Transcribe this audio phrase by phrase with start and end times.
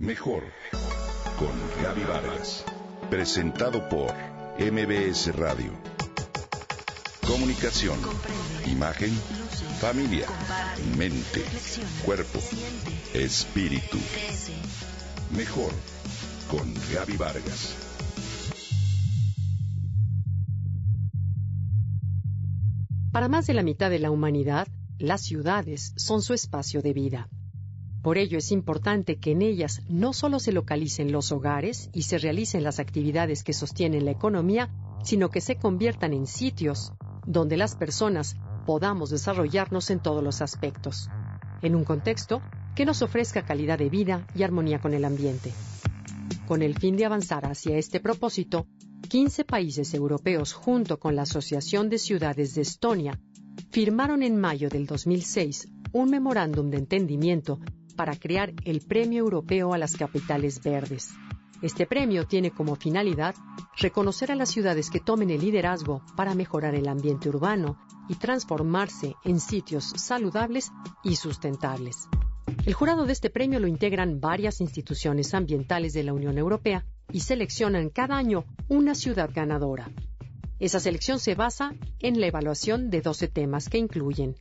[0.00, 0.44] Mejor
[1.38, 1.52] con
[1.82, 2.64] Gaby Vargas.
[3.10, 4.10] Presentado por
[4.58, 5.72] MBS Radio.
[7.26, 7.98] Comunicación,
[8.66, 9.10] imagen,
[9.78, 10.26] familia,
[10.96, 11.44] mente,
[12.02, 12.38] cuerpo,
[13.12, 13.98] espíritu.
[15.36, 15.70] Mejor
[16.50, 17.76] con Gaby Vargas.
[23.12, 24.66] Para más de la mitad de la humanidad,
[24.98, 27.28] las ciudades son su espacio de vida.
[28.02, 32.16] Por ello es importante que en ellas no solo se localicen los hogares y se
[32.18, 34.70] realicen las actividades que sostienen la economía,
[35.04, 36.92] sino que se conviertan en sitios
[37.26, 41.10] donde las personas podamos desarrollarnos en todos los aspectos,
[41.60, 42.40] en un contexto
[42.74, 45.52] que nos ofrezca calidad de vida y armonía con el ambiente.
[46.46, 48.66] Con el fin de avanzar hacia este propósito,
[49.08, 53.20] 15 países europeos junto con la Asociación de Ciudades de Estonia
[53.70, 59.78] firmaron en mayo del 2006 un memorándum de entendimiento para crear el Premio Europeo a
[59.78, 61.10] las Capitales Verdes.
[61.62, 63.34] Este premio tiene como finalidad
[63.76, 69.14] reconocer a las ciudades que tomen el liderazgo para mejorar el ambiente urbano y transformarse
[69.24, 70.72] en sitios saludables
[71.04, 72.08] y sustentables.
[72.64, 77.20] El jurado de este premio lo integran varias instituciones ambientales de la Unión Europea y
[77.20, 79.90] seleccionan cada año una ciudad ganadora.
[80.58, 84.36] Esa selección se basa en la evaluación de 12 temas que incluyen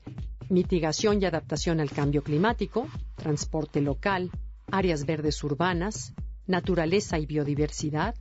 [0.50, 4.32] mitigación y adaptación al cambio climático, transporte local,
[4.72, 6.14] áreas verdes urbanas,
[6.48, 8.16] naturaleza y biodiversidad,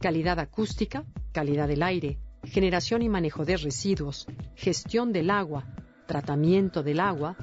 [0.00, 5.64] calidad acústica, calidad del aire, generación y manejo de residuos, gestión del agua,
[6.06, 7.36] tratamiento del agua,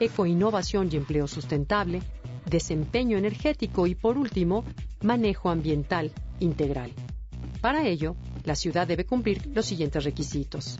[0.00, 2.02] ecoinnovación y empleo sustentable,
[2.48, 4.64] desempeño energético y, por último,
[5.02, 6.92] manejo ambiental integral.
[7.60, 10.78] Para ello, la ciudad debe cumplir los siguientes requisitos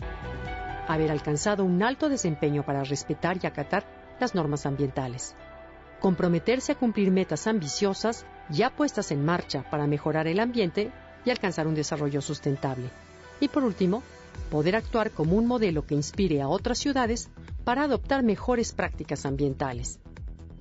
[0.87, 3.85] haber alcanzado un alto desempeño para respetar y acatar
[4.19, 5.35] las normas ambientales,
[5.99, 10.91] comprometerse a cumplir metas ambiciosas ya puestas en marcha para mejorar el ambiente
[11.25, 12.89] y alcanzar un desarrollo sustentable.
[13.39, 14.01] Y por último,
[14.49, 17.29] poder actuar como un modelo que inspire a otras ciudades
[17.63, 19.99] para adoptar mejores prácticas ambientales.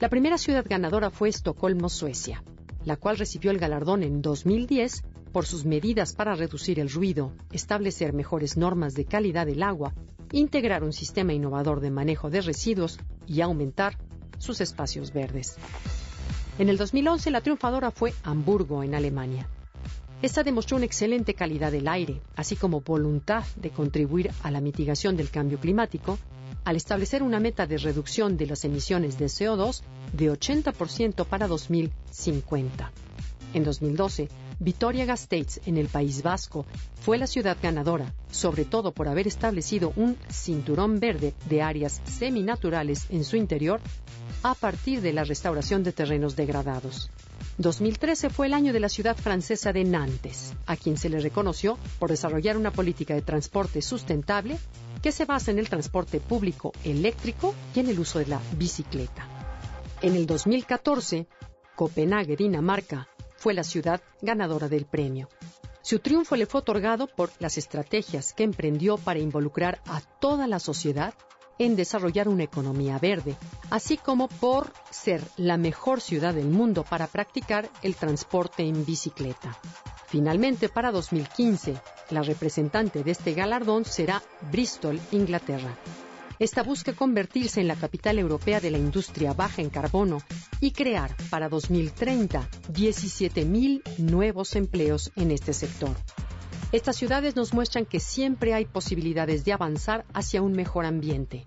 [0.01, 2.43] La primera ciudad ganadora fue Estocolmo, Suecia,
[2.85, 8.13] la cual recibió el galardón en 2010 por sus medidas para reducir el ruido, establecer
[8.13, 9.95] mejores normas de calidad del agua
[10.33, 13.99] integrar un sistema innovador de manejo de residuos y aumentar
[14.39, 15.57] sus espacios verdes.
[16.59, 19.49] En el 2011 la triunfadora fue Hamburgo, en Alemania.
[20.23, 25.17] Esta demostró una excelente calidad del aire, así como voluntad de contribuir a la mitigación
[25.17, 26.19] del cambio climático,
[26.65, 29.83] al establecer una meta de reducción de las emisiones de CO2
[30.15, 32.91] de 80% para 2050.
[33.55, 36.67] En 2012, Vitoria-Gasteiz, en el País Vasco,
[37.01, 43.07] fue la ciudad ganadora, sobre todo por haber establecido un cinturón verde de áreas seminaturales
[43.11, 43.81] en su interior
[44.43, 47.11] a partir de la restauración de terrenos degradados.
[47.59, 51.79] 2013 fue el año de la ciudad francesa de Nantes, a quien se le reconoció
[51.99, 54.59] por desarrollar una política de transporte sustentable
[55.03, 59.27] que se basa en el transporte público eléctrico y en el uso de la bicicleta.
[60.03, 61.27] En el 2014,
[61.75, 63.09] Copenhague, Dinamarca,
[63.47, 65.29] fue la ciudad ganadora del premio.
[65.81, 70.59] Su triunfo le fue otorgado por las estrategias que emprendió para involucrar a toda la
[70.59, 71.15] sociedad
[71.61, 73.37] en desarrollar una economía verde,
[73.71, 79.57] así como por ser la mejor ciudad del mundo para practicar el transporte en bicicleta.
[80.09, 81.77] Finalmente, para 2015,
[82.11, 85.77] la representante de este galardón será Bristol, Inglaterra.
[86.39, 90.19] Esta busca convertirse en la capital europea de la industria baja en carbono
[90.61, 95.97] y crear para 2030 17.000 nuevos empleos en este sector.
[96.73, 101.47] Estas ciudades nos muestran que siempre hay posibilidades de avanzar hacia un mejor ambiente.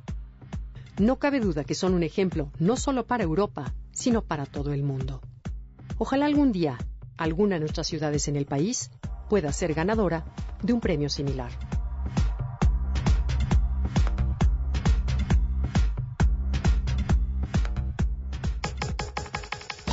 [0.98, 4.82] No cabe duda que son un ejemplo no solo para Europa, sino para todo el
[4.82, 5.22] mundo.
[6.00, 6.80] Ojalá algún día
[7.16, 8.90] alguna de nuestras ciudades en el país
[9.30, 10.26] pueda ser ganadora
[10.64, 11.52] de un premio similar.